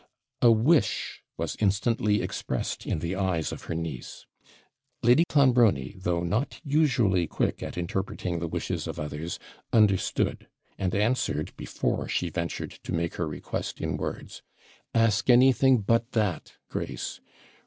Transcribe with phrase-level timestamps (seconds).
[0.41, 4.25] A wish was instantly expressed in the eyes of her niece.
[5.03, 9.37] Lady Clonbrony, though not usually quick at interpreting the wishes of others,
[9.71, 10.47] understood
[10.79, 14.41] and answered, before she ventured to make her request in words.
[14.95, 17.19] 'Ask anything but THAT, Grace.